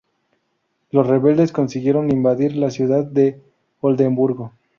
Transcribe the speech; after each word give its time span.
Los 0.89 1.05
rebeldes 1.05 1.51
consiguieron 1.51 2.09
invadir 2.09 2.55
la 2.55 2.71
ciudad 2.71 3.05
de 3.05 3.39
Oldemburgo. 3.81 4.51